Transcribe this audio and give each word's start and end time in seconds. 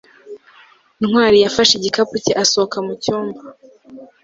ntwali 1.03 1.37
yafashe 1.45 1.73
igikapu 1.75 2.13
cye 2.23 2.31
asohoka 2.43 2.77
mu 2.85 2.93
cyumba 3.03 3.39